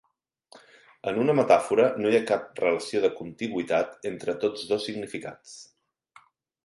[1.11, 5.55] En una metàfora no hi ha cap relació de contigüitat entre tots dos significats.